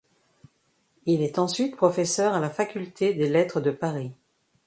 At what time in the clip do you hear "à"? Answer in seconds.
2.33-2.39